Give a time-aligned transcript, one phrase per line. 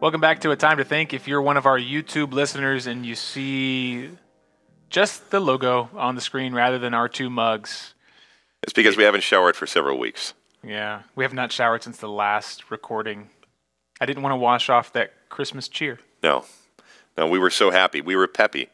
[0.00, 1.12] Welcome back to A Time to Think.
[1.12, 4.10] If you're one of our YouTube listeners and you see
[4.90, 7.94] just the logo on the screen rather than our two mugs,
[8.62, 10.34] It's because we haven't showered for several weeks.
[10.62, 13.30] yeah, we have not showered since the last recording.
[14.00, 15.98] I didn't want to wash off that Christmas cheer.
[16.22, 16.44] No,
[17.16, 18.00] no, we were so happy.
[18.00, 18.68] We were peppy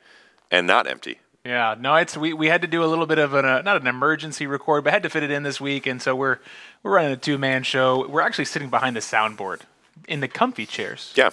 [0.50, 1.20] and not empty.
[1.44, 3.80] Yeah, no, it's we, we had to do a little bit of an uh, not
[3.80, 6.38] an emergency record, but had to fit it in this week, and so we're
[6.82, 8.06] we're running a two man show.
[8.08, 9.60] We're actually sitting behind the soundboard
[10.08, 11.12] in the comfy chairs.
[11.16, 11.30] Yeah,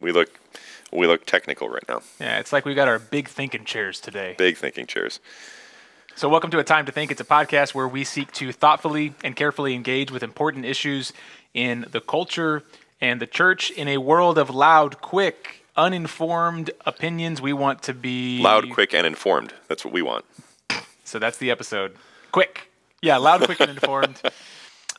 [0.00, 0.30] we look
[0.92, 2.02] we look technical right now.
[2.20, 4.34] Yeah, it's like we got our big thinking chairs today.
[4.36, 5.20] Big thinking chairs.
[6.14, 7.10] So, welcome to A Time to Think.
[7.10, 11.12] It's a podcast where we seek to thoughtfully and carefully engage with important issues
[11.54, 12.62] in the culture
[13.00, 17.40] and the church in a world of loud, quick, uninformed opinions.
[17.40, 19.54] We want to be Loud, quick, and informed.
[19.68, 20.26] That's what we want.
[21.04, 21.96] So that's the episode.
[22.30, 22.68] Quick.
[23.00, 24.20] Yeah, loud, quick, and informed.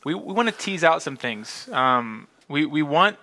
[0.04, 1.66] We, we want to tease out some things.
[1.72, 3.16] Um, we, we want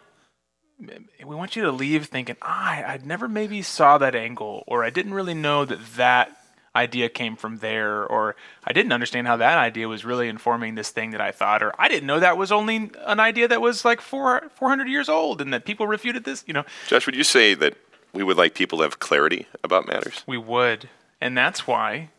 [0.80, 4.84] we want you to leave thinking, ah, I, I never maybe saw that angle, or
[4.84, 6.36] I didn't really know that that
[6.76, 10.90] idea came from there, or I didn't understand how that idea was really informing this
[10.90, 13.86] thing that I thought, or I didn't know that was only an idea that was
[13.86, 16.64] like four, 400 years old and that people refuted this, you know.
[16.88, 17.76] Josh, would you say that
[18.14, 20.24] we would like people to have clarity about matters?
[20.26, 20.90] We would.
[21.20, 22.10] And that's why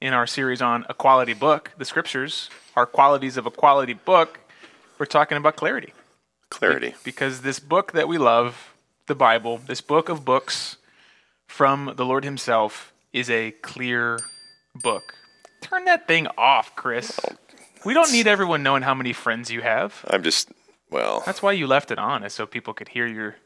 [0.00, 4.40] in our series on a quality book, the scriptures are qualities of a quality book,
[4.98, 5.92] we're talking about clarity.
[6.52, 6.94] Clarity.
[7.04, 8.74] Because this book that we love,
[9.06, 10.76] the Bible, this book of books
[11.46, 14.20] from the Lord Himself, is a clear
[14.74, 15.14] book.
[15.60, 17.18] Turn that thing off, Chris.
[17.84, 20.04] We don't need everyone knowing how many friends you have.
[20.08, 20.50] I'm just
[20.90, 21.22] well.
[21.26, 23.36] That's why you left it on, is so people could hear your.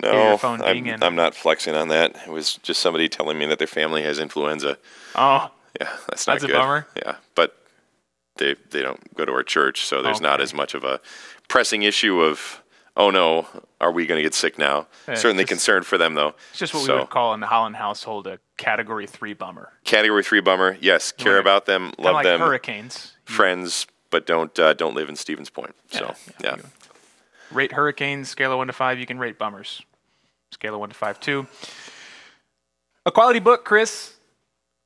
[0.00, 1.02] No, your phone I'm, dinging.
[1.02, 2.14] I'm not flexing on that.
[2.26, 4.76] It was just somebody telling me that their family has influenza.
[5.14, 5.50] Oh,
[5.80, 6.52] Yeah, that's not That's a good.
[6.54, 6.86] bummer.
[6.96, 7.56] Yeah, but
[8.36, 11.00] they they don't go to our church, so there's oh, not as much of a
[11.48, 12.62] pressing issue of
[12.96, 13.46] oh no,
[13.80, 14.86] are we going to get sick now?
[15.06, 16.34] Yeah, Certainly just- concerned for them though.
[16.50, 19.70] it's just what So, we would call in the Holland household a category three bummer.
[19.84, 20.76] category three bummer.
[20.80, 23.12] Yes, care about them, love like them, hurricanes.
[23.24, 25.74] friends, but don't uh, don't live in Stevens Point.
[25.90, 26.62] So yeah, you
[27.52, 28.98] Rate hurricanes, scale of one to five.
[28.98, 29.82] You can rate bummers,
[30.50, 31.46] scale of one to five too.
[33.04, 34.14] A quality book, Chris.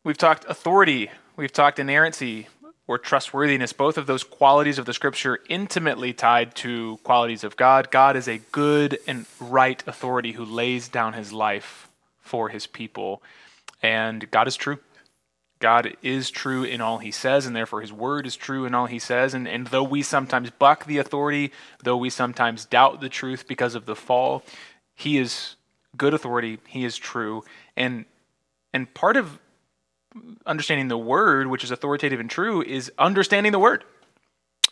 [0.05, 1.11] We've talked authority.
[1.37, 2.49] We've talked inerrancy
[2.91, 3.73] or trustworthiness.
[3.73, 7.93] Both of those qualities of the Scripture intimately tied to qualities of God.
[7.93, 11.89] God is a good and right authority who lays down His life
[12.21, 13.23] for His people,
[13.81, 14.81] and God is true.
[15.61, 18.87] God is true in all he says, and therefore his word is true in all
[18.87, 19.35] he says.
[19.35, 21.53] And, and though we sometimes buck the authority,
[21.83, 24.43] though we sometimes doubt the truth because of the fall,
[24.95, 25.57] he is
[25.99, 27.45] good authority, he is true.
[27.77, 28.07] And
[28.73, 29.39] and part of
[30.47, 33.85] understanding the word, which is authoritative and true, is understanding the word.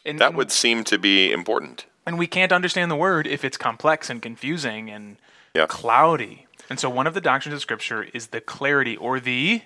[0.04, 1.86] And, that would seem to be important.
[2.06, 5.18] and we can't understand the word if it's complex and confusing and
[5.54, 5.66] Yeah.
[5.66, 6.46] cloudy.
[6.70, 9.62] And so one of the doctrines of Scripture is the clarity or the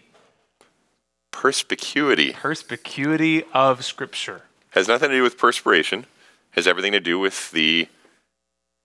[1.31, 4.43] Perspicuity perspicuity of Scripture.
[4.71, 6.07] has nothing to do with perspiration.
[6.51, 7.89] Has everything to do with the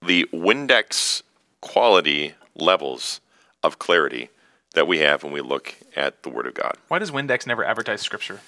[0.00, 1.22] the Windex
[1.60, 3.20] quality levels
[3.62, 4.30] of clarity
[4.74, 6.76] that we have when we look at the Word of God.
[6.88, 8.40] Why does Windex never advertise Scripture?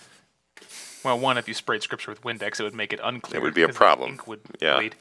[1.05, 3.41] Well, one, if you sprayed Scripture with Windex, it would make it unclear.
[3.41, 4.21] It would be a problem.
[4.27, 4.77] Would Yeah.
[4.77, 4.97] bleed.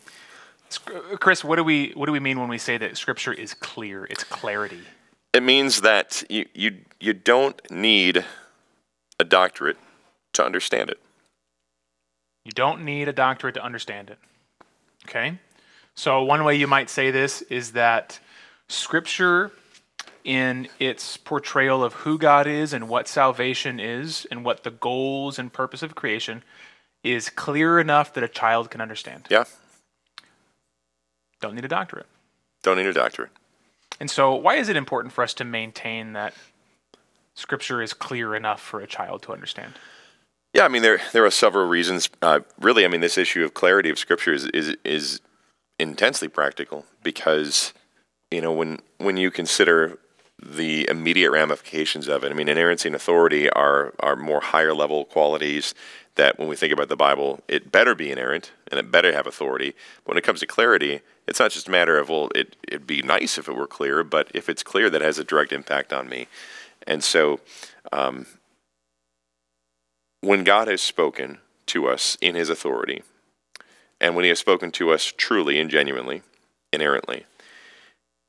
[0.87, 3.53] Uh, Chris, what do we what do we mean when we say that Scripture is
[3.53, 4.05] clear?
[4.05, 4.83] It's clarity.
[5.33, 8.23] It means that you you you don't need
[9.19, 9.77] a doctorate
[10.33, 10.99] to understand it.
[12.45, 14.17] You don't need a doctorate to understand it.
[15.05, 15.37] Okay?
[15.95, 18.19] So, one way you might say this is that
[18.67, 19.51] Scripture,
[20.29, 25.39] in its portrayal of who God is and what salvation is and what the goals
[25.39, 26.43] and purpose of creation
[27.03, 29.25] is clear enough that a child can understand.
[29.31, 29.45] Yeah,
[31.41, 32.05] Don't need a doctorate.
[32.61, 33.31] don't need a doctorate.
[33.99, 36.35] And so, why is it important for us to maintain that
[37.33, 39.73] Scripture is clear enough for a child to understand?
[40.53, 42.07] Yeah, I mean there there are several reasons.
[42.21, 45.21] Uh, really, I mean this issue of clarity of Scripture is, is is
[45.79, 47.73] intensely practical because
[48.29, 49.97] you know when when you consider
[50.41, 52.31] the immediate ramifications of it.
[52.31, 55.73] I mean, inerrancy and authority are are more higher level qualities
[56.15, 59.27] that when we think about the Bible, it better be inerrant and it better have
[59.27, 59.73] authority.
[60.03, 62.87] But when it comes to clarity, it's not just a matter of well, it it'd
[62.87, 65.93] be nice if it were clear, but if it's clear, that has a direct impact
[65.93, 66.27] on me.
[66.87, 67.39] And so,
[67.91, 68.25] um,
[70.21, 73.03] when God has spoken to us in His authority,
[74.01, 76.21] and when He has spoken to us truly and genuinely,
[76.71, 77.25] inerrantly,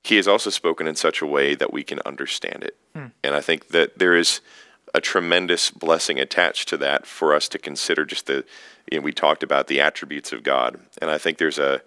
[0.02, 2.76] He has also spoken in such a way that we can understand it.
[2.94, 3.06] Hmm.
[3.22, 4.40] And I think that there is
[4.94, 8.44] a tremendous blessing attached to that for us to consider just the,
[8.90, 10.80] you know, we talked about the attributes of God.
[11.00, 11.82] And I think there's a,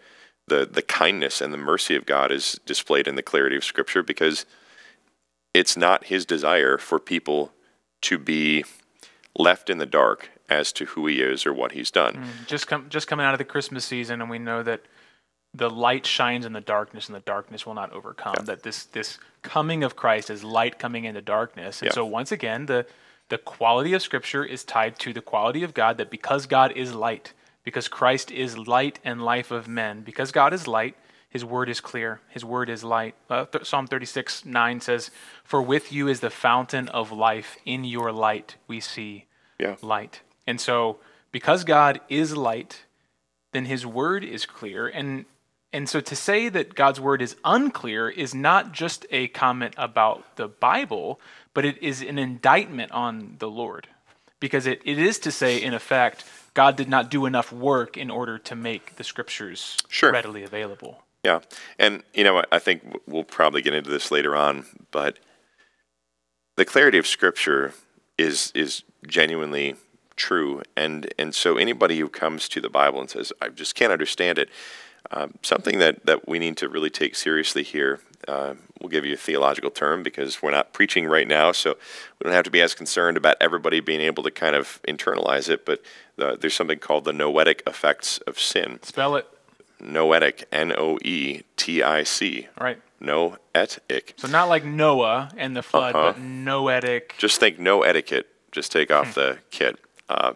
[0.48, 4.04] the the kindness and the mercy of God is displayed in the clarity of Scripture
[4.04, 4.46] because
[5.54, 7.54] it's not His desire for people
[8.02, 8.66] to be
[9.38, 12.16] left in the dark as to who He is or what He's done.
[12.16, 12.46] Hmm.
[12.46, 14.82] Just com- just coming out of the Christmas season, and we know that
[15.54, 18.46] the light shines in the darkness, and the darkness will not overcome.
[18.46, 21.94] That this this coming of Christ is light coming into darkness, and Yeah.
[21.94, 22.86] so once again, the
[23.30, 25.98] the quality of Scripture is tied to the quality of God.
[25.98, 27.34] That because God is light,
[27.64, 30.96] because Christ is light and life of men, because God is light,
[31.30, 32.20] His word is clear.
[32.30, 33.16] His word is light.
[33.30, 35.12] Uh, th- Psalm thirty six nine says,
[35.44, 37.58] "For with you is the fountain of life.
[37.66, 39.26] In your light we see."
[39.60, 39.76] Yeah.
[39.82, 40.22] light.
[40.48, 41.00] And so
[41.32, 42.86] because God is light,
[43.52, 45.26] then his word is clear and
[45.74, 50.36] and so to say that God's word is unclear is not just a comment about
[50.36, 51.20] the Bible,
[51.54, 53.88] but it is an indictment on the Lord.
[54.40, 58.12] Because it, it is to say, in effect, God did not do enough work in
[58.12, 60.12] order to make the scriptures Sure.
[60.12, 61.04] readily available.
[61.24, 61.40] Yeah,
[61.80, 65.18] and you know, I- I think we'll probably get into this later on, but
[66.58, 67.74] the clarity of Scripture
[68.18, 69.76] is is genuinely
[70.16, 73.92] true, and and so anybody who comes to the Bible and says, "I just can't
[73.94, 74.50] understand it,"
[75.12, 78.00] um, something that that we need to really take seriously here.
[78.28, 81.72] Uh, we'll give you a theological term because we're not preaching right now, so
[82.20, 85.50] we don't have to be as concerned about everybody being able to kind of internalize
[85.50, 85.66] it.
[85.66, 85.82] But
[86.18, 88.80] uh, there's something called the noetic effects of sin.
[88.82, 89.28] Spell it.
[89.82, 92.48] Noetic, N O E T I C.
[92.58, 92.80] All right.
[93.02, 94.14] Noetic.
[94.18, 96.14] So not like Noah and the flood, Uh-huh.
[96.14, 97.16] but noetic.
[97.18, 98.28] Just think no etiquette.
[98.54, 99.78] Just take off the kit.
[100.08, 100.34] Uh,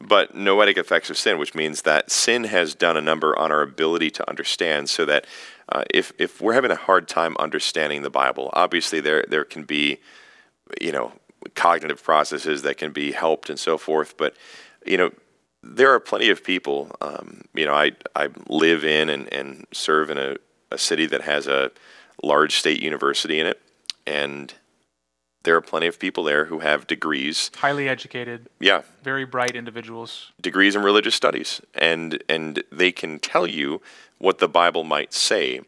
[0.00, 3.62] but noetic effects of sin, which means that sin has done a number on our
[3.62, 5.26] ability to understand, so that
[5.68, 9.64] uh, if if we're having a hard time understanding the Bible, obviously there there can
[9.64, 9.98] be,
[10.80, 11.12] you know,
[11.54, 14.16] cognitive processes that can be helped and so forth.
[14.16, 14.34] But
[14.86, 15.10] you know,
[15.62, 16.90] there are plenty of people.
[17.00, 20.36] Um, you know, I I live in and, and serve in a,
[20.70, 21.70] a city that has a
[22.22, 23.60] large state university in it,
[24.06, 24.54] and
[25.42, 27.50] there are plenty of people there who have degrees.
[27.56, 30.32] highly educated, Yeah, very bright individuals.
[30.40, 33.80] degrees in religious studies, and and they can tell you
[34.18, 35.60] what the Bible might say,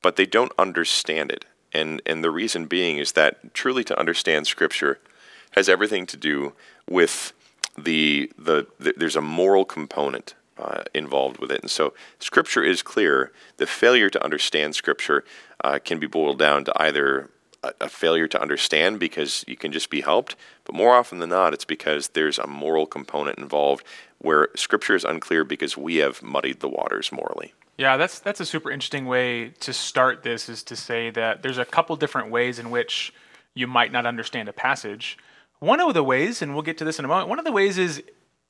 [0.00, 1.44] but they don't understand it.
[1.72, 4.98] And and the reason being is that truly to understand Scripture
[5.52, 6.54] has everything to do
[6.88, 7.32] with
[7.78, 12.82] the the, the there's a moral component uh, involved with it, and so Scripture is
[12.82, 13.32] clear.
[13.58, 15.24] The failure to understand Scripture
[15.64, 17.30] uh, can be boiled down to either
[17.62, 21.30] a, a failure to understand because you can just be helped, but more often than
[21.30, 23.84] not, it's because there's a moral component involved
[24.18, 27.52] where Scripture is unclear because we have muddied the waters morally.
[27.78, 31.58] Yeah, that's that's a super interesting way to start this is to say that there's
[31.58, 33.12] a couple different ways in which
[33.54, 35.18] you might not understand a passage.
[35.58, 37.52] One of the ways, and we'll get to this in a moment, one of the
[37.52, 38.02] ways is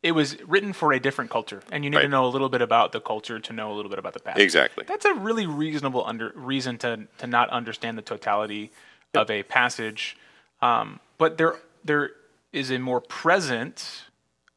[0.02, 2.60] it was written for a different culture, and you need to know a little bit
[2.60, 4.42] about the culture to know a little bit about the passage.
[4.42, 4.84] Exactly.
[4.86, 8.72] That's a really reasonable under, reason to to not understand the totality
[9.14, 10.16] of a passage.
[10.60, 12.10] Um, but there there
[12.52, 14.04] is a more present.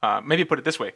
[0.02, 0.94] Uh, maybe put it this way: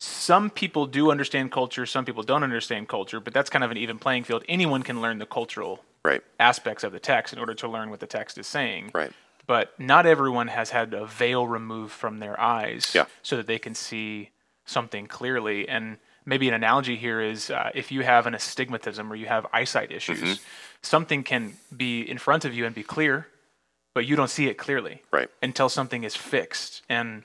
[0.00, 3.76] some people do understand culture, some people don't understand culture, but that's kind of an
[3.76, 4.44] even playing field.
[4.48, 6.22] Anyone can learn the cultural Right.
[6.38, 8.92] aspects of the text in order to learn what the text is saying.
[8.94, 9.12] Right.
[9.46, 13.06] But not everyone has had a veil removed from their eyes Yeah.
[13.22, 14.30] so that they can see
[14.64, 15.68] something clearly.
[15.68, 19.46] And maybe an analogy here is uh, if you have an astigmatism or you have
[19.52, 20.42] eyesight issues, Mm-hmm.
[20.82, 21.42] something can
[21.84, 23.26] be in front of you and be clear,
[23.94, 25.30] but you don't see it clearly Right.
[25.42, 26.82] until something is fixed.
[26.88, 27.24] And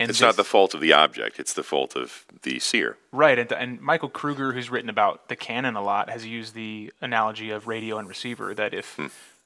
[0.00, 2.96] and It's not the fault of the object; it's the fault of the seer.
[3.12, 6.92] Right, and, and Michael Kruger, who's written about the canon a lot, has used the
[7.00, 8.54] analogy of radio and receiver.
[8.54, 8.98] That if,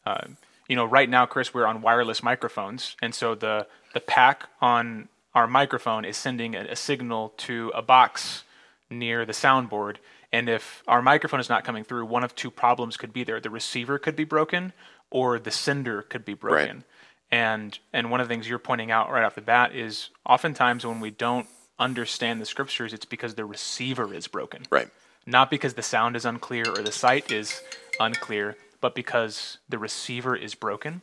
[0.07, 0.25] uh,
[0.67, 5.09] you know, right now, Chris, we're on wireless microphones, and so the the pack on
[5.35, 8.45] our microphone is sending a, a signal to a box
[8.91, 9.97] near the soundboard.
[10.33, 13.41] And if our microphone is not coming through, one of two problems could be there:
[13.41, 14.73] the receiver could be broken,
[15.11, 16.77] or the sender could be broken.
[16.77, 16.85] Right.
[17.31, 20.87] And and one of the things you're pointing out right off the bat is oftentimes
[20.87, 21.47] when we don't
[21.79, 24.63] understand the scriptures, it's because the receiver is broken.
[24.71, 24.89] Right.
[25.27, 27.63] Not because the sound is unclear or the sight is
[28.01, 31.03] unclear, but because the receiver is broken.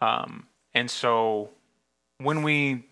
[0.00, 1.50] Um, and so
[2.18, 2.84] when we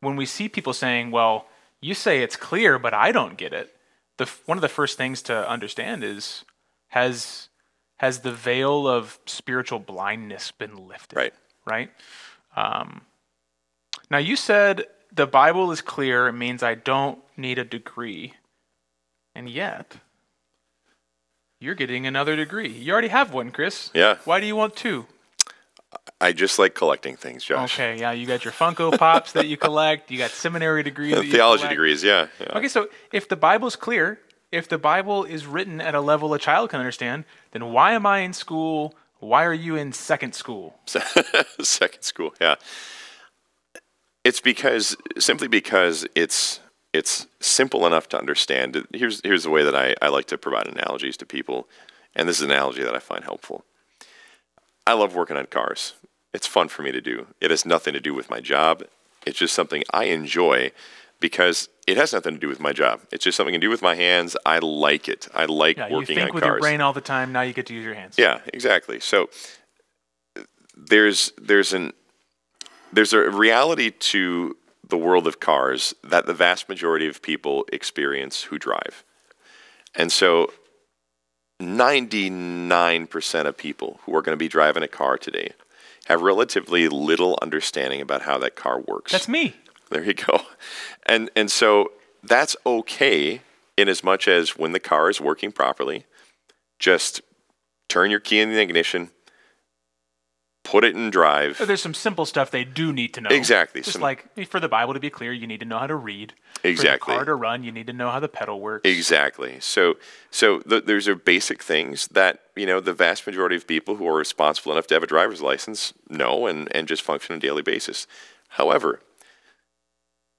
[0.00, 1.46] when we see people saying, "Well,
[1.80, 3.74] you say it's clear, but I don't get it,"
[4.16, 6.44] the one of the first things to understand is
[6.88, 7.48] has
[7.98, 11.16] has the veil of spiritual blindness been lifted?
[11.16, 11.34] Right.
[11.66, 11.90] Right.
[12.56, 13.02] Um,
[14.10, 16.28] now you said the Bible is clear.
[16.28, 18.34] It means I don't need a degree,
[19.34, 19.98] and yet
[21.60, 22.68] you're getting another degree.
[22.68, 23.90] You already have one, Chris.
[23.94, 24.16] Yeah.
[24.24, 25.06] Why do you want two?
[26.20, 27.78] I just like collecting things, Josh.
[27.78, 30.10] Okay, yeah, you got your Funko Pops that you collect.
[30.10, 31.14] You got seminary degrees.
[31.14, 32.26] that Theology degrees, yeah.
[32.40, 32.58] yeah.
[32.58, 36.38] Okay, so if the Bible's clear, if the Bible is written at a level a
[36.38, 38.94] child can understand, then why am I in school?
[39.20, 40.78] Why are you in second school?
[41.60, 42.54] Second school, yeah.
[44.24, 46.60] It's because simply because it's
[46.92, 48.86] it's simple enough to understand.
[48.92, 51.68] Here's here's the way that I, I like to provide analogies to people,
[52.14, 53.64] and this is an analogy that I find helpful.
[54.88, 55.92] I love working on cars.
[56.32, 57.26] It's fun for me to do.
[57.42, 58.84] It has nothing to do with my job.
[59.26, 60.72] It's just something I enjoy
[61.20, 63.00] because it has nothing to do with my job.
[63.12, 64.34] It's just something to do with my hands.
[64.46, 65.28] I like it.
[65.34, 66.52] I like Yeah, you working think on with cars.
[66.54, 67.32] your brain all the time.
[67.32, 68.14] Now you get to use your hands.
[68.16, 68.98] Yeah, exactly.
[69.00, 69.28] So
[70.74, 71.92] there's there's an
[72.92, 74.56] there's a reality to
[74.88, 79.04] the world of cars that the vast majority of people experience who drive.
[79.94, 80.50] And so
[81.60, 85.52] 99% of people who are going to be driving a car today
[86.06, 89.12] have relatively little understanding about how that car works.
[89.12, 89.54] That's me.
[89.90, 90.40] There you go.
[91.06, 93.40] And and so that's okay
[93.76, 96.04] in as much as when the car is working properly,
[96.78, 97.22] just
[97.88, 99.10] turn your key in the ignition,
[100.70, 101.56] put it in drive.
[101.64, 103.30] There's some simple stuff they do need to know.
[103.30, 105.86] Exactly, Just some- like for the Bible to be clear, you need to know how
[105.86, 106.34] to read.
[106.62, 107.12] Exactly.
[107.12, 108.86] For the car to run, you need to know how the pedal works.
[108.88, 109.60] Exactly.
[109.60, 109.96] So
[110.30, 114.06] so th- those are basic things that, you know, the vast majority of people who
[114.06, 117.40] are responsible enough to have a driver's license know and, and just function on a
[117.40, 118.06] daily basis.
[118.50, 119.00] However,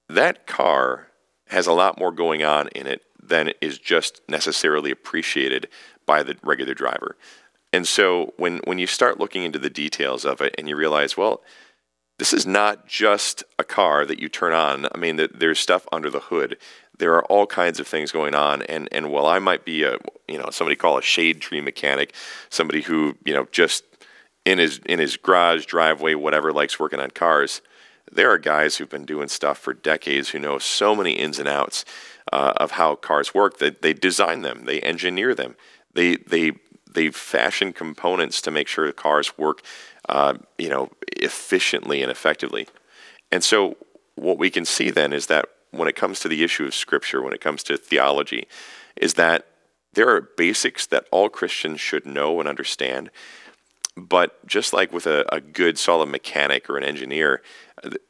[0.08, 1.08] that car
[1.48, 5.68] has a lot more going on in it than is just necessarily appreciated
[6.06, 7.16] by the regular driver.
[7.72, 11.16] And so when, when you start looking into the details of it and you realize,
[11.16, 11.42] well,
[12.18, 14.86] this is not just a car that you turn on.
[14.94, 16.58] I mean, there's stuff under the hood.
[16.98, 18.62] There are all kinds of things going on.
[18.62, 19.96] And, and while I might be a,
[20.28, 22.14] you know, somebody call a shade tree mechanic,
[22.50, 23.84] somebody who, you know, just
[24.44, 27.62] in his, in his garage, driveway, whatever, likes working on cars,
[28.12, 31.48] there are guys who've been doing stuff for decades who know so many ins and
[31.48, 31.84] outs
[32.32, 35.56] uh, of how cars work that they design them, they engineer them,
[35.94, 36.52] they they
[36.94, 39.62] they fashion components to make sure the cars work,
[40.08, 42.66] uh, you know, efficiently and effectively.
[43.30, 43.76] And so,
[44.16, 47.22] what we can see then is that when it comes to the issue of Scripture,
[47.22, 48.46] when it comes to theology,
[48.96, 49.46] is that
[49.92, 53.10] there are basics that all Christians should know and understand.
[53.96, 57.42] But just like with a, a good, solid mechanic or an engineer,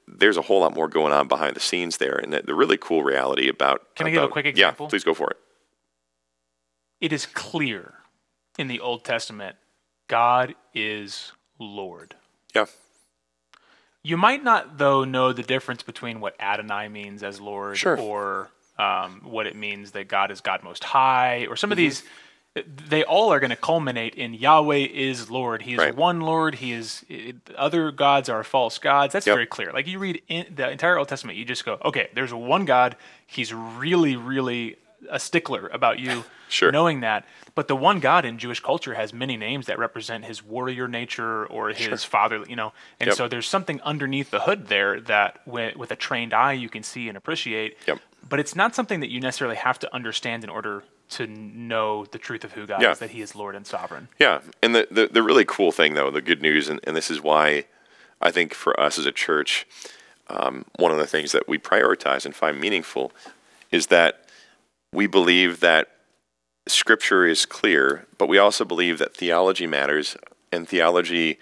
[0.07, 2.17] there's a whole lot more going on behind the scenes there.
[2.17, 3.95] And the, the really cool reality about.
[3.97, 4.87] Can I give a quick example?
[4.87, 5.39] Yeah, please go for it.
[7.01, 8.00] It is clear
[8.59, 9.57] in the Old Testament
[10.09, 12.15] God is Lord.
[12.55, 12.67] Yeah.
[14.03, 17.99] You might not, though, know the difference between what Adonai means as Lord Sure.
[17.99, 21.85] or um, what it means that God is God Most High, or some of Mm-hmm.
[21.85, 22.03] these.
[22.89, 25.63] They all are going to culminate in Yahweh is Lord.
[25.63, 25.95] He is Right.
[25.95, 26.57] one Lord.
[26.57, 27.05] He is
[27.57, 29.13] other gods are false gods.
[29.13, 29.35] That's Yep.
[29.37, 29.71] very clear.
[29.73, 32.97] Like you read in the entire Old Testament, you just go, okay, there's one God.
[33.25, 34.77] He's really, really
[35.09, 36.73] a stickler about you Sure.
[36.73, 37.25] knowing that.
[37.55, 41.47] But the one God in Jewish culture has many names that represent his warrior nature
[41.47, 42.73] or his father, you know.
[42.99, 43.17] And Yep.
[43.17, 46.83] so there's something underneath the hood there that with, with a trained eye you can
[46.83, 47.79] see and appreciate.
[47.87, 48.01] Yep.
[48.29, 52.19] But it's not something that you necessarily have to understand in order to know the
[52.19, 52.93] truth of who God Yeah.
[52.93, 54.09] is, that he is Lord and sovereign.
[54.19, 57.11] Yeah, and the, the, the really cool thing, though, the good news, and, and this
[57.11, 57.65] is why
[58.21, 59.67] I think for us as a church,
[60.29, 63.13] um, one of the things that we prioritize and find meaningful
[63.73, 64.25] is that
[64.93, 65.89] we believe that
[66.67, 70.17] Scripture is clear, but we also believe that theology matters,
[70.53, 71.39] and theology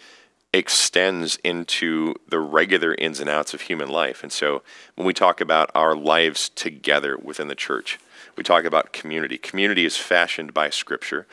[0.53, 4.23] extends into the regular ins and outs of human life.
[4.23, 4.63] And so
[4.95, 7.99] when we talk about our lives together within the church,
[8.37, 9.37] we talk about community.
[9.37, 11.27] Community is fashioned by Scripture,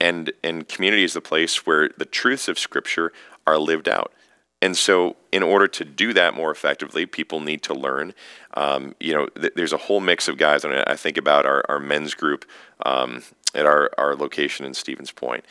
[0.00, 3.12] and, and community is the place where the truths of Scripture
[3.46, 4.12] are lived out.
[4.60, 8.14] And so, in order to do that more effectively, people need to learn.
[8.54, 10.64] Um, you know, th- there's a whole mix of guys.
[10.64, 12.44] And I think about our, our men's group
[12.84, 13.22] um,
[13.54, 15.44] at our, our location in Stevens Point.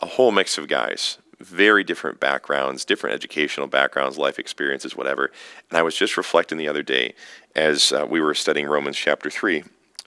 [0.00, 5.30] A whole mix of guys, very different backgrounds, different educational backgrounds, life experiences, whatever.
[5.68, 7.14] And I was just reflecting the other day
[7.54, 9.64] as uh, we were studying Romans chapter 3.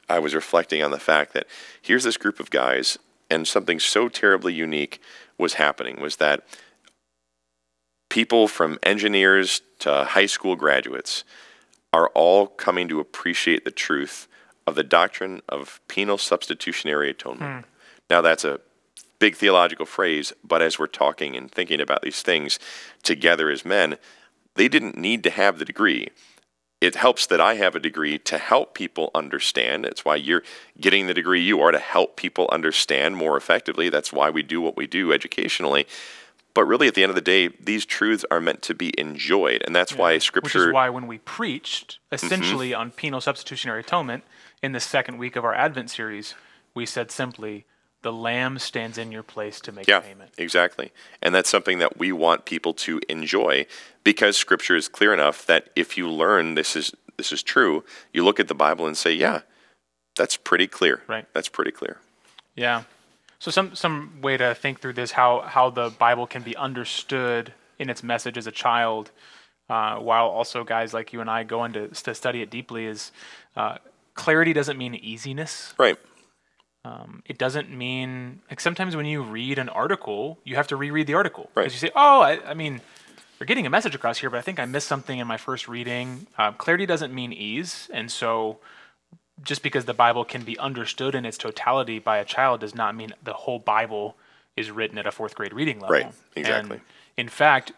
[0.10, 1.48] I was reflecting on the fact that
[1.82, 2.98] here's this group of guys,
[3.30, 5.02] and something so terribly unique
[5.38, 6.46] was happening was that
[8.10, 11.24] people from engineers to high school graduates
[11.94, 14.28] are all coming to appreciate the truth
[14.66, 17.66] of the doctrine of penal substitutionary atonement.
[17.66, 17.70] Hmm.
[18.10, 18.60] Now, that's a
[19.20, 22.60] big theological phrase, but as we're talking and thinking about these things
[23.04, 23.98] together as men,
[24.56, 26.10] they didn't need to have the degree.
[26.82, 29.86] It helps that I have a degree to help people understand.
[29.86, 30.44] That's why you're
[30.80, 33.90] getting the degree you are to help people understand more effectively.
[33.90, 35.88] That's why we do what we do educationally.
[36.54, 39.64] But really, at the end of the day, these truths are meant to be enjoyed,
[39.66, 40.60] and that's why Scripture.
[40.60, 42.82] Which is why when we preached essentially mm-hmm.
[42.82, 44.24] on penal substitutionary atonement
[44.62, 46.36] in the second week of our Advent series,
[46.76, 47.66] we said simply,
[48.04, 50.92] "The Lamb stands in your place to make Yeah, payment." exactly.
[51.24, 53.66] And that's something that we want people to enjoy
[54.04, 58.24] because scripture is clear enough that if you learn this is this is true, you
[58.24, 59.42] look at the Bible and say, yeah,
[60.16, 61.04] that's pretty clear.
[61.08, 61.26] Right.
[61.34, 62.00] That's pretty clear.
[62.56, 62.84] Yeah.
[63.44, 67.52] So some some way to think through this how how the Bible can be understood
[67.78, 69.12] in its message as a child,
[69.70, 73.12] uh, while also guys like you and I go to to study it deeply is
[73.58, 73.80] uh,
[74.14, 75.74] clarity doesn't mean easiness.
[75.78, 75.98] Right.
[76.86, 81.08] Um, it doesn't mean like sometimes when you read an article, you have to reread
[81.08, 81.64] the article Right.
[81.64, 82.80] because you say, "Oh, I, I mean,
[83.42, 85.68] you're getting a message across here, but I think I missed something in my first
[85.68, 88.60] reading." Um, clarity doesn't mean ease, and so
[89.44, 92.96] just because the Bible can be understood in its totality by a child does not
[92.96, 94.16] mean the whole Bible
[94.56, 95.96] is written at a fourth grade reading level.
[95.96, 96.78] Right, exactly.
[96.78, 96.86] And
[97.18, 97.72] in fact,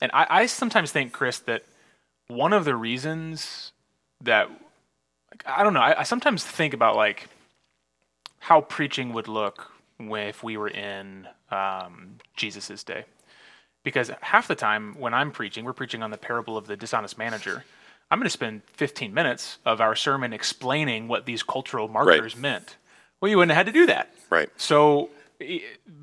[0.00, 1.64] and I, I sometimes think, Chris, that
[2.28, 3.72] one of the reasons
[4.22, 4.50] that
[5.30, 7.28] like, I don't know, I, I sometimes think about like
[8.38, 13.04] how preaching would look if we were in um, Jesus's day.
[13.82, 17.18] Because half the time when I'm preaching, we're preaching on the parable of the dishonest
[17.18, 17.64] manager.
[18.10, 22.76] I'm going to spend 15 minutes of our sermon explaining what these cultural markers meant.
[23.20, 24.12] Well, you wouldn't have had to do that.
[24.30, 24.48] Right.
[24.56, 25.10] So,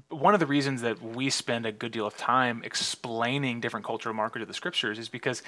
[0.10, 4.14] one of the reasons that we spend a good deal of time explaining different cultural
[4.14, 5.42] markers of the scriptures is because,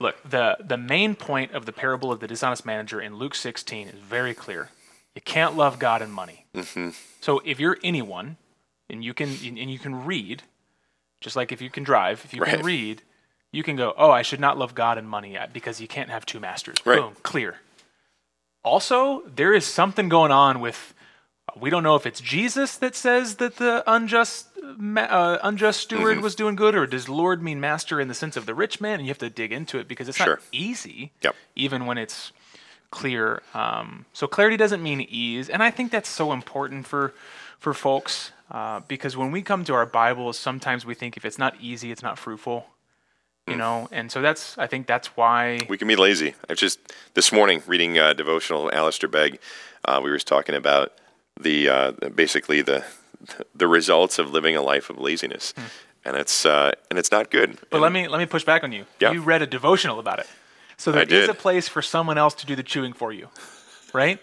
[0.00, 3.88] look, the, the main point of the parable of the dishonest manager in Luke 16
[3.88, 4.70] is very clear.
[5.14, 6.46] You can't love God and money.
[6.54, 6.90] Mm-hmm.
[7.20, 8.36] So, if you're anyone
[8.90, 10.42] and you can and you can read,
[11.20, 12.56] just like if you can drive, if you Right.
[12.56, 13.02] can read,
[13.54, 16.10] you can go, "Oh, I should not love God and money yet because you can't
[16.10, 17.00] have two masters." Right.
[17.00, 17.56] Boom, clear.
[18.62, 20.94] Also, there is something going on with
[21.60, 24.48] we don't know if it's Jesus that says that the unjust
[24.96, 26.22] uh, unjust steward Mm-hmm.
[26.24, 28.94] was doing good, or does Lord mean master in the sense of the rich man?
[28.94, 30.26] And you have to dig into it because it's Sure.
[30.36, 31.34] not easy, Yep.
[31.54, 32.32] even when it's
[32.90, 33.42] clear.
[33.52, 37.12] Um, so clarity doesn't mean ease, and I think that's so important for
[37.58, 41.38] for folks uh, because when we come to our Bibles, sometimes we think if it's
[41.38, 42.66] not easy, it's not fruitful.
[43.46, 46.34] You know, and so that's I think that's why We can be lazy.
[46.48, 46.78] I just
[47.12, 49.38] this morning reading uh, devotional Alistair Begg,
[49.84, 50.92] uh, we were talking about
[51.38, 52.84] the uh, basically the
[53.54, 55.52] the results of living a life of laziness,
[56.06, 57.58] and it's uh, and it's not good.
[57.68, 58.86] But let me let me push back on you.
[58.98, 59.12] Yeah.
[59.12, 60.26] You read a devotional about it,
[60.78, 63.28] so there is a place for someone else to do the chewing for you,
[63.92, 64.18] right?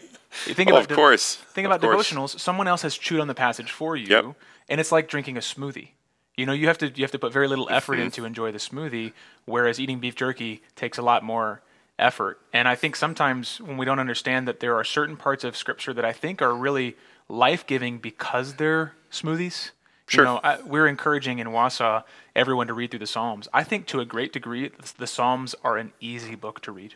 [0.47, 1.35] You think Oh, about of de- course.
[1.53, 2.09] Think Of about course.
[2.11, 2.39] devotionals.
[2.39, 4.25] Someone else has chewed on the passage for you, Yep.
[4.69, 5.89] and it's like drinking a smoothie.
[6.35, 8.51] You know, you have to you have to put very little effort in to enjoy
[8.51, 9.13] the smoothie,
[9.45, 11.61] whereas eating beef jerky takes a lot more
[11.99, 12.39] effort.
[12.53, 15.93] And I think sometimes when we don't understand that there are certain parts of Scripture
[15.93, 16.95] that I think are really
[17.29, 19.71] life giving because they're smoothies.
[20.07, 20.23] Sure.
[20.23, 22.03] You know, I, we're encouraging in Wausau
[22.35, 23.47] everyone to read through the Psalms.
[23.53, 26.95] I think to a great degree, the Psalms are an easy book to read.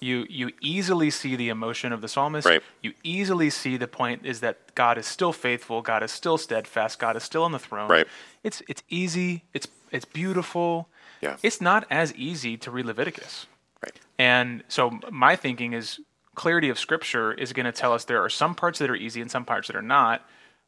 [0.00, 2.46] You you easily see the emotion of the psalmist.
[2.46, 2.62] Right.
[2.82, 5.82] You easily see the point is that God is still faithful.
[5.82, 6.98] God is still steadfast.
[6.98, 7.90] God is still on the throne.
[7.90, 8.06] Right.
[8.42, 9.44] It's it's easy.
[9.52, 10.88] It's it's beautiful.
[11.20, 11.36] Yeah.
[11.42, 13.46] It's not as easy to read Leviticus.
[13.82, 13.98] Right.
[14.18, 16.00] And so my thinking is
[16.34, 19.20] clarity of Scripture is going to tell us there are some parts that are easy
[19.20, 20.24] and some parts that are not,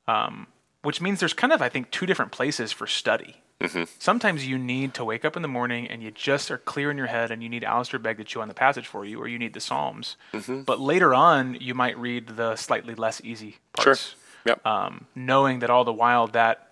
[0.09, 0.49] um,
[0.83, 3.41] which means there's kind of I think two different places for study.
[3.62, 3.85] Mm-hmm.
[3.98, 6.96] Sometimes you need to wake up in the morning and you just are clear in
[6.96, 9.29] your head and you need Alistair Begg to chew on the passage for you, or
[9.29, 10.16] you need the Psalms.
[10.33, 10.62] Mm-hmm.
[10.62, 13.94] But later on, you might read the slightly less easy Sure.
[13.94, 14.66] parts, Yep.
[14.66, 16.68] um, knowing that all the while that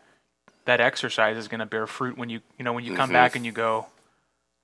[0.67, 3.31] that exercise is going to bear fruit when you you know when you come back
[3.31, 3.39] mm-hmm.
[3.39, 3.87] and you go,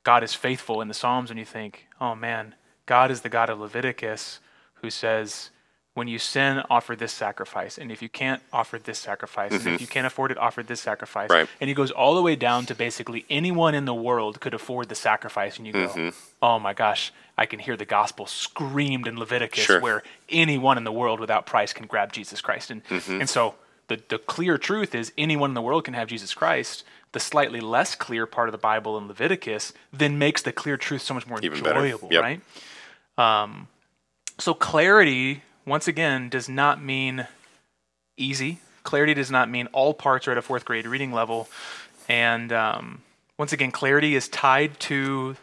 [0.05, 2.55] God is faithful in the Psalms, and you think, oh man,
[2.87, 4.41] God is the God of Leviticus
[4.83, 5.51] who says,
[5.97, 7.79] when you sin, offer this sacrifice.
[7.79, 9.53] And if you can't, offer this sacrifice.
[9.53, 9.81] And if mm-hmm.
[9.81, 11.31] you can't afford it, offer this sacrifice.
[11.31, 11.49] Right.
[11.59, 14.91] And he goes all the way down to basically anyone in the world could afford
[14.91, 15.57] the sacrifice.
[15.57, 16.11] And you go, mm-hmm.
[16.43, 19.81] oh my gosh, I can hear the gospel screamed in Leviticus Sure.
[19.81, 22.71] where anyone in the world without price can grab Jesus Christ.
[22.71, 23.21] And, mm-hmm.
[23.21, 23.55] and so
[23.89, 26.85] the, the clear truth is anyone in the world can have Jesus Christ.
[27.13, 31.01] The slightly less clear part of the Bible in Leviticus then makes the clear truth
[31.01, 32.23] so much more Even enjoyable, Yep.
[32.23, 32.41] right?
[33.17, 33.69] Um,
[34.39, 37.27] so clarity, once again, does not mean
[38.17, 38.59] easy.
[38.83, 41.49] Clarity does not mean all parts are at a fourth grade reading level.
[42.09, 43.03] And um,
[43.39, 45.37] once again, clarity is tied to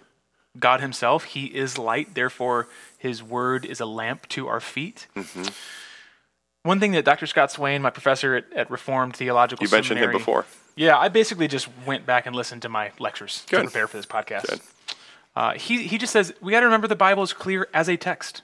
[0.58, 1.26] God Himself.
[1.26, 5.08] He is light, therefore, His word is a lamp to our feet.
[5.16, 5.50] Mm-hmm.
[6.64, 7.28] One thing that Dr.
[7.28, 10.46] Scott Swain, my professor at, at Reformed Theological You mentioned him before.
[10.78, 13.58] yeah, I basically just went back and listened to my lectures Good.
[13.58, 14.62] to prepare for this podcast.
[15.36, 17.98] Uh, he he just says we got to remember the Bible is clear as a
[17.98, 18.44] text,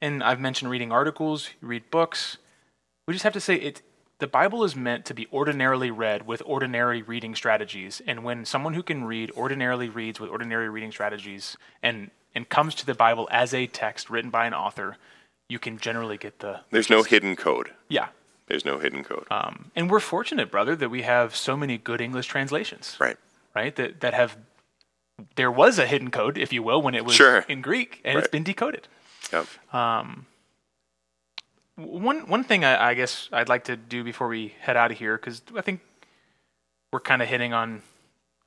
[0.00, 2.38] and I've mentioned reading articles, you read books.
[3.06, 3.82] We just have to say it.
[4.18, 8.00] the Bible is meant to be ordinarily read with ordinary reading strategies.
[8.06, 12.74] And when someone who can read ordinarily reads with ordinary reading strategies and and comes
[12.74, 14.96] to the Bible as a text written by an author,
[15.48, 17.70] you can generally get the There's no hidden code.
[17.88, 18.08] yeah.
[18.48, 19.26] There's no hidden code.
[19.28, 23.16] Um, and we're fortunate, brother, that we have so many good English translations, right.
[23.56, 23.74] right?
[23.74, 24.36] That that have
[25.34, 27.38] there was a hidden code, if you will, when it was Sure.
[27.48, 28.86] in Greek, and it's been decoded.
[29.32, 29.46] Yep.
[31.76, 34.98] One one thing I, I guess I'd like to do before we head out of
[34.98, 35.80] here, because I think
[36.92, 37.82] we're kind of hitting on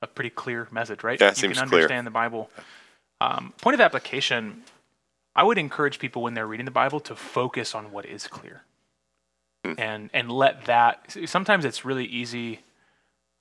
[0.02, 1.20] a pretty clear message, right?
[1.20, 1.82] Yeah, you seems can clear.
[1.82, 2.50] understand the Bible.
[3.20, 4.64] Um, point of application:
[5.36, 8.62] I would encourage people when they're reading the Bible to focus on what is clear,
[9.64, 9.74] Hmm.
[9.78, 11.16] and and let that.
[11.26, 12.60] Sometimes it's really easy,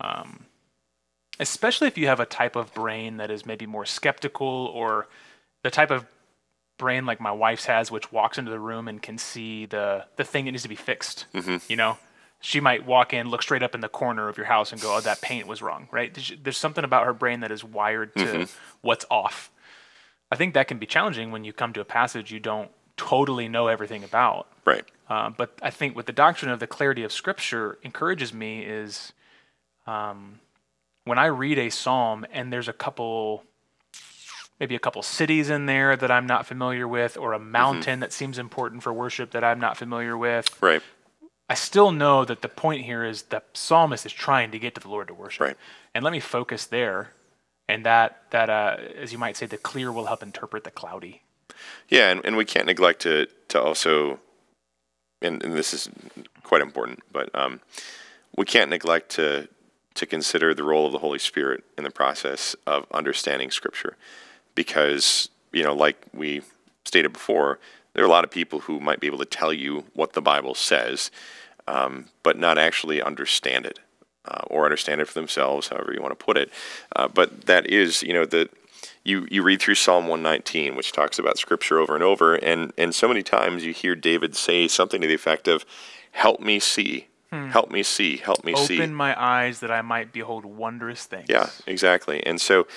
[0.02, 0.46] um,
[1.40, 5.08] especially if you have a type of brain that is maybe more skeptical or
[5.64, 6.06] the type of
[6.80, 10.24] brain like my wife's has, which walks into the room and can see the the
[10.24, 11.28] thing that needs to be fixed.
[11.70, 11.98] You know,
[12.42, 14.96] she might walk in, look straight up in the corner of your house, and go,
[14.96, 16.18] "Oh, that paint was wrong." Right?
[16.44, 18.48] There's, something about her brain that is wired to
[18.82, 19.52] what's off.
[20.32, 23.48] I think that can be challenging when you come to a passage you don't totally
[23.48, 24.48] know everything about.
[24.66, 24.86] Right.
[25.10, 29.14] Uh, but I think what the doctrine of the clarity of Scripture encourages me is
[29.88, 30.40] um,
[31.06, 33.44] when I read a psalm and there's a couple,
[34.60, 38.12] maybe a couple cities in there that I'm not familiar with, or a mountain that
[38.12, 40.82] seems important for worship that I'm not familiar with, Right.
[41.50, 44.82] I still know that the point here is the psalmist is trying to get to
[44.82, 45.42] the Lord to worship.
[45.42, 45.58] Right.
[45.96, 47.14] And let me focus there.
[47.68, 51.24] And that, that uh, as you might say, the clear will help interpret the cloudy.
[51.90, 54.20] Yeah, and, and we can't neglect to to also,
[55.22, 55.90] and, and this is
[56.44, 57.60] quite important, but um,
[58.38, 59.50] we can't neglect to
[59.96, 63.98] to consider the role of the Holy Spirit in the process of understanding Scripture,
[64.56, 66.42] because you know, like we
[66.86, 67.60] stated before,
[67.94, 70.22] there are a lot of people who might be able to tell you what the
[70.22, 71.12] Bible says,
[71.68, 73.80] um, but not actually understand it.
[74.26, 76.52] Uh, or understand it for themselves, however you want to put it.
[76.96, 78.48] Uh, but that is, you know, the
[79.04, 82.94] you you read through Psalm 119, which talks about Scripture over and over, and and
[82.94, 85.66] so many times you hear David say something to the effect of,
[86.12, 90.12] "Help me see, help me see, help me see." Open my eyes that I might
[90.12, 91.28] behold wondrous things.
[91.30, 92.24] Yeah, exactly.
[92.26, 92.68] And so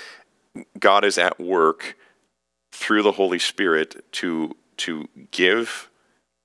[0.79, 1.97] God is at work
[2.73, 5.91] through the Holy Spirit to to give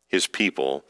[0.08, 0.84] his people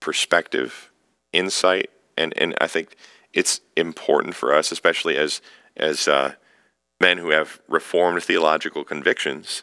[0.00, 0.90] perspective,
[1.32, 2.96] insight, and and I think
[3.32, 5.40] it's important for us, especially as
[5.76, 6.34] as uh,
[7.00, 9.62] men who have reformed theological convictions,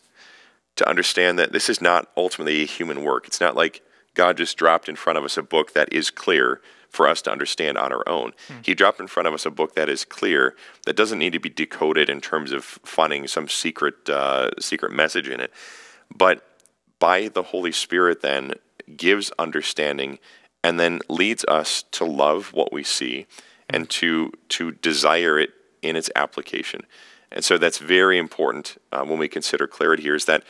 [0.76, 3.28] to understand that this is not ultimately human work.
[3.28, 3.82] It's not like
[4.13, 6.62] God just dropped in front of us a book that is clear
[6.93, 8.32] for us to understand on our own.
[8.63, 11.39] He dropped in front of us a book that is clear that doesn't need to
[11.39, 15.51] be decoded in terms of finding some secret uh, secret message in it,
[16.15, 16.47] but
[16.99, 18.53] by the Holy Spirit then
[18.95, 20.19] gives understanding
[20.63, 23.25] and then leads us to love what we see
[23.69, 25.49] and to to desire it
[25.82, 26.82] in its application.
[27.32, 30.43] And so that's very important uh, when we consider clarity here is that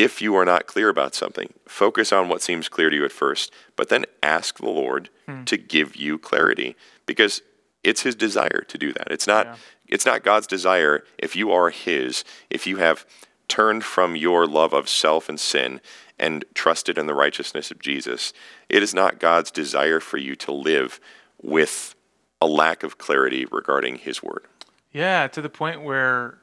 [0.00, 3.12] if you are not clear about something, focus on what seems clear to you at
[3.12, 5.44] first, but then ask the Lord hmm.
[5.44, 7.42] to give you clarity because
[7.84, 9.08] it's his desire to do that.
[9.10, 9.56] It's not Yeah.
[9.88, 13.04] it's not God's desire if you are his, if you have
[13.46, 15.82] turned from your love of self and sin
[16.18, 18.32] and trusted in the righteousness of Jesus.
[18.70, 20.98] It is not God's desire for you to live
[21.42, 21.94] with
[22.40, 24.46] a lack of clarity regarding his word.
[24.92, 26.38] Yeah, to the point where,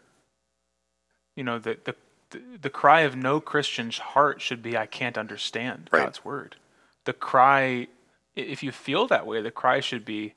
[1.36, 1.96] you know, the the
[2.30, 6.04] the cry of no Christian's heart should be, "I can't understand Right.
[6.04, 6.56] God's word."
[7.06, 7.88] The cry,
[8.36, 10.34] if you feel that way, the cry should be,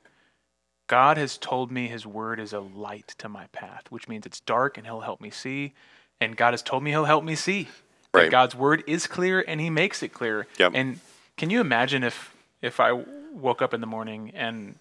[0.86, 4.40] "God has told me His word is a light to my path," which means it's
[4.40, 5.74] dark and He'll help me see,
[6.20, 7.68] and God has told me He'll help me see.
[8.12, 10.46] That God's word is clear and He makes it clear.
[10.58, 10.72] Yep.
[10.74, 11.00] And
[11.36, 12.92] can you imagine if if I
[13.32, 14.78] woke up in the morning and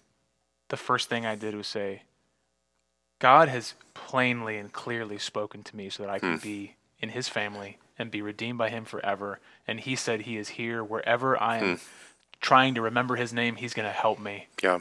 [0.68, 2.02] the first thing I did was say,
[3.18, 6.42] God has plainly and clearly spoken to me so that I can hmm.
[6.42, 9.40] be in his family and be redeemed by him forever.
[9.66, 11.80] And he said he is here wherever I am
[12.40, 14.46] trying to remember his name, he's going to help me.
[14.62, 14.80] Yeah.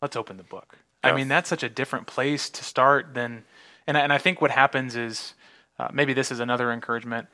[0.00, 0.78] Let's open the book.
[1.02, 3.44] I mean, that's such a different place to start than,
[3.86, 5.34] and I, and I think what happens is
[5.78, 7.28] uh, maybe this is another encouragement.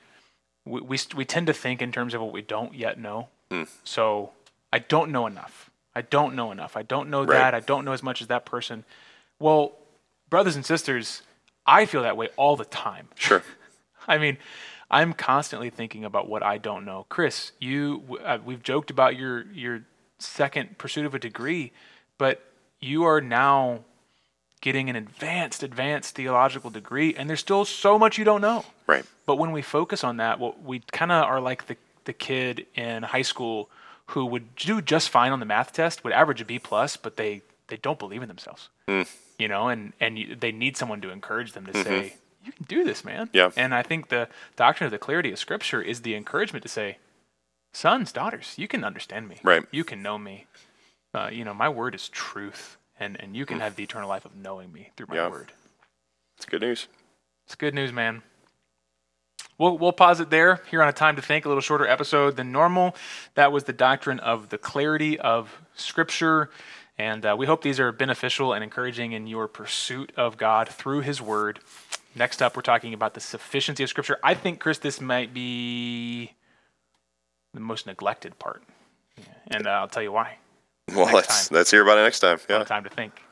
[0.67, 3.29] We, we, we tend to think in terms of what we don't yet know.
[3.85, 4.31] So
[4.73, 5.71] I don't know enough.
[5.95, 6.75] I don't know enough.
[6.77, 7.37] I don't know Right.
[7.37, 7.55] that.
[7.55, 8.85] I don't know as much as that person.
[9.39, 9.73] Well,
[10.31, 11.23] brothers and sisters,
[11.67, 13.09] I feel that way all the time.
[13.15, 13.43] Sure.
[14.09, 14.39] I mean,
[14.91, 17.07] I'm constantly thinking about what I don't know.
[17.09, 19.83] Chris, you uh, we've joked about your your
[20.19, 21.73] second pursuit of a degree,
[22.19, 22.43] but
[22.81, 23.85] you are now
[24.61, 28.65] getting an advanced advanced theological degree and there's still so much you don't know.
[28.87, 29.05] Right.
[29.27, 32.67] But when we focus on that, what we kind of are like the the kid
[32.75, 33.71] in high school
[34.07, 37.17] who would do just fine on the math test, would average a B plus, but
[37.17, 38.69] they they don't believe in themselves.
[39.39, 42.65] You know, and and you, they need someone to encourage them to say, "You can
[42.67, 43.51] do this, man." Yeah.
[43.57, 46.99] And I think the doctrine of the clarity of Scripture is the encouragement to say,
[47.73, 49.37] "Sons, daughters, you can understand me.
[49.43, 49.65] Right.
[49.71, 50.47] You can know me.
[51.15, 54.25] Uh, you know, my word is truth, and and you can have the eternal life
[54.25, 55.29] of knowing me through my Yeah.
[55.29, 55.53] word."
[56.37, 56.89] It's good news.
[57.47, 58.23] It's good news, man.
[59.59, 62.37] We'll, we'll pause it there here on a time to think, a little shorter episode
[62.37, 62.97] than normal.
[63.35, 66.51] That was the doctrine of the clarity of Scripture.
[66.99, 71.01] And uh, we hope these are beneficial and encouraging in your pursuit of God through
[71.01, 71.61] His Word.
[72.15, 74.19] Next up, we're talking about the sufficiency of Scripture.
[74.23, 76.33] I think, Chris, this might be
[77.55, 78.63] the most neglected part.
[79.51, 80.37] And uh, I'll tell you why.
[80.89, 81.57] Well, Next let's time.
[81.57, 82.39] let's hear about it next time.
[82.51, 82.65] Yeah.
[82.65, 83.23] time to think.